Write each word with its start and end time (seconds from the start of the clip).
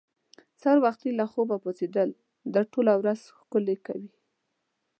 سهار 0.61 0.77
وختي 0.85 1.09
له 1.19 1.25
خوبه 1.31 1.55
پاڅېدل 1.63 2.09
دې 2.53 2.63
ټوله 2.73 2.93
ورځ 3.01 3.19
ښکلې 3.37 3.75
کوي. 3.85 4.11